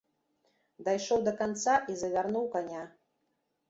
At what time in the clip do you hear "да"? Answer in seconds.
1.29-1.35